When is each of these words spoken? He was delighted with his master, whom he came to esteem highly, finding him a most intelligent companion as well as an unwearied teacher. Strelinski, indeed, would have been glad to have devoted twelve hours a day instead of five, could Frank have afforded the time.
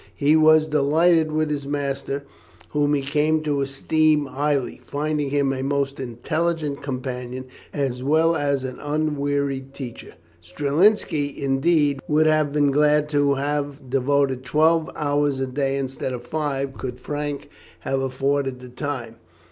He 0.15 0.35
was 0.35 0.67
delighted 0.67 1.31
with 1.31 1.51
his 1.51 1.67
master, 1.67 2.23
whom 2.69 2.95
he 2.95 3.03
came 3.03 3.43
to 3.43 3.61
esteem 3.61 4.25
highly, 4.25 4.81
finding 4.83 5.29
him 5.29 5.53
a 5.53 5.61
most 5.61 5.99
intelligent 5.99 6.81
companion 6.81 7.45
as 7.71 8.01
well 8.03 8.35
as 8.35 8.63
an 8.63 8.79
unwearied 8.79 9.75
teacher. 9.75 10.15
Strelinski, 10.43 11.29
indeed, 11.37 11.99
would 12.07 12.25
have 12.25 12.51
been 12.51 12.71
glad 12.71 13.09
to 13.09 13.35
have 13.35 13.91
devoted 13.91 14.43
twelve 14.43 14.89
hours 14.95 15.39
a 15.39 15.45
day 15.45 15.77
instead 15.77 16.13
of 16.13 16.23
five, 16.23 16.79
could 16.79 16.99
Frank 16.99 17.49
have 17.81 18.01
afforded 18.01 18.59
the 18.59 18.69
time. 18.69 19.17